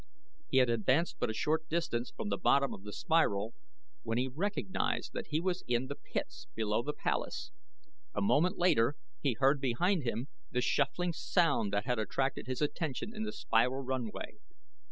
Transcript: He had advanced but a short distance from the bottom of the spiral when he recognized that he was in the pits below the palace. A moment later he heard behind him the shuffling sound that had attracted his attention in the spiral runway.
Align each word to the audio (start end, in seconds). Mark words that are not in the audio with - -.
He 0.49 0.57
had 0.57 0.67
advanced 0.67 1.17
but 1.19 1.29
a 1.29 1.33
short 1.35 1.69
distance 1.69 2.09
from 2.09 2.29
the 2.29 2.37
bottom 2.39 2.73
of 2.73 2.81
the 2.81 2.91
spiral 2.91 3.53
when 4.01 4.17
he 4.17 4.27
recognized 4.27 5.13
that 5.13 5.27
he 5.27 5.39
was 5.39 5.63
in 5.67 5.85
the 5.85 5.93
pits 5.95 6.47
below 6.55 6.81
the 6.81 6.91
palace. 6.91 7.51
A 8.15 8.19
moment 8.19 8.57
later 8.57 8.95
he 9.21 9.33
heard 9.33 9.61
behind 9.61 10.01
him 10.01 10.27
the 10.49 10.59
shuffling 10.59 11.13
sound 11.13 11.71
that 11.73 11.85
had 11.85 11.99
attracted 11.99 12.47
his 12.47 12.63
attention 12.63 13.15
in 13.15 13.25
the 13.25 13.31
spiral 13.31 13.83
runway. 13.83 14.39